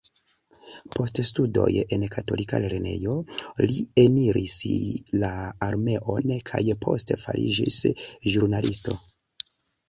Post 0.93 1.19
studoj 1.31 1.65
en 1.97 2.05
katolika 2.15 2.61
lernejo, 2.63 3.17
li 3.71 3.75
eniris 4.05 4.55
la 5.25 5.29
armeon, 5.67 6.33
kaj 6.51 6.63
poste 6.87 7.19
fariĝis 7.27 7.79
ĵurnalisto. 8.33 8.99